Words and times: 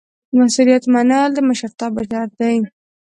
مسؤلیت 0.39 0.83
منل 0.93 1.29
د 1.35 1.39
مشرتابه 1.49 2.01
شرط 2.09 2.31
دی. 2.39 2.57